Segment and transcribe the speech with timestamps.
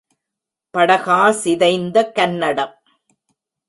[0.73, 2.75] படகா சிதைந்த கன்னடம்.